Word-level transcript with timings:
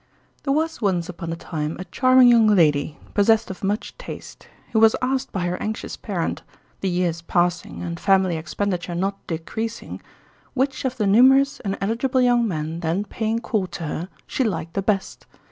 THERE 0.41 0.53
was 0.53 0.81
once 0.81 1.09
upon 1.09 1.31
a 1.31 1.35
time 1.35 1.75
a 1.77 1.85
charming 1.85 2.27
young 2.29 2.47
lady, 2.47 2.97
possessed 3.13 3.51
of 3.51 3.63
much 3.63 3.95
taste, 3.99 4.47
who 4.71 4.79
was 4.79 4.95
asked 4.99 5.31
by 5.31 5.41
her 5.45 5.57
anxious 5.61 5.95
parent, 5.95 6.41
the 6.79 6.89
years 6.89 7.21
passing 7.21 7.83
and 7.83 7.99
family 7.99 8.35
expenditure 8.35 8.95
not 8.95 9.17
decreasing, 9.27 10.01
which 10.55 10.85
of 10.85 10.97
the 10.97 11.05
numerous 11.05 11.59
and 11.59 11.77
eligible 11.79 12.19
young 12.19 12.47
men 12.47 12.79
then 12.79 13.03
paying 13.03 13.37
court 13.41 13.73
to 13.73 13.83
her 13.85 14.09
she 14.25 14.43
liked 14.43 14.73
the 14.73 14.81
best. 14.81 15.27